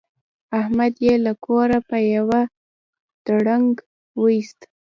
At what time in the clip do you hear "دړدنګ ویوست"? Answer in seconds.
3.25-4.59